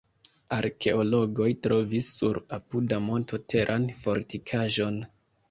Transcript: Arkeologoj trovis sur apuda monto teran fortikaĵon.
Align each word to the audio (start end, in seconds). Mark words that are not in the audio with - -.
Arkeologoj 0.55 1.47
trovis 1.67 2.09
sur 2.15 2.41
apuda 2.59 2.99
monto 3.11 3.41
teran 3.55 3.87
fortikaĵon. 4.01 5.01